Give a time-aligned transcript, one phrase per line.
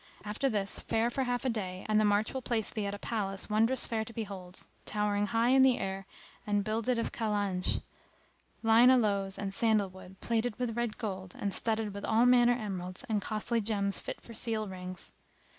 [0.25, 2.97] After this fare for half a day, and the march will place thee at a
[2.97, 6.07] palace wondrous fair to behold, towering high in air
[6.47, 7.83] and builded of Khalanj[FN#285],
[8.63, 13.03] lign aloes and sandal wood, plated with red gold, and studded with all manner emeralds
[13.09, 15.11] and costly gems fit for seal rings.